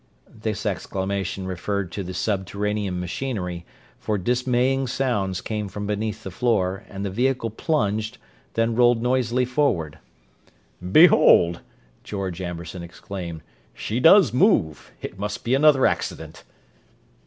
This 0.27 0.65
exclamation 0.65 1.45
referred 1.45 1.91
to 1.91 2.01
the 2.03 2.15
subterranean 2.15 2.99
machinery, 2.99 3.67
for 3.99 4.17
dismaying 4.17 4.87
sounds 4.87 5.41
came 5.41 5.67
from 5.67 5.85
beneath 5.85 6.23
the 6.23 6.31
floor, 6.31 6.83
and 6.89 7.05
the 7.05 7.11
vehicle 7.11 7.51
plunged, 7.51 8.17
then 8.55 8.73
rolled 8.75 9.03
noisily 9.03 9.45
forward. 9.45 9.99
"Behold!" 10.91 11.59
George 12.03 12.41
Amberson 12.41 12.81
exclaimed. 12.81 13.41
"She 13.75 13.99
does 13.99 14.33
move! 14.33 14.91
It 15.03 15.19
must 15.19 15.43
be 15.43 15.53
another 15.53 15.85
accident." 15.85 16.45